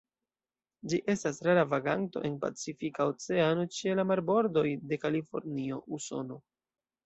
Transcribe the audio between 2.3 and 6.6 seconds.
en Pacifika Oceano ĉe la marbordoj de Kalifornio, Usono.